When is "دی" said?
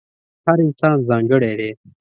1.59-1.71